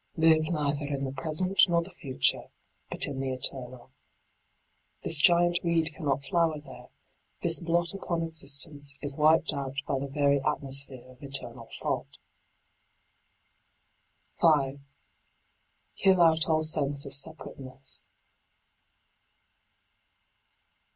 [0.17, 2.49] Live neither in the present nor the future,
[2.89, 3.91] but in the eternal.
[5.03, 6.89] This giant weed cannot flower there:
[7.43, 8.27] this d by Google LIGHT ON THE PATH 7 blot upon
[8.87, 12.17] existence is wiped out by the very atmosphere of eternal thought.
[14.41, 14.79] 5.
[15.97, 18.09] Kill out all sense of separateness.